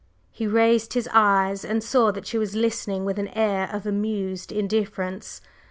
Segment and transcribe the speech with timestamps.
[0.31, 4.51] He raised his eyes and saw that she was listening with an air of amused
[4.51, 5.41] indifference.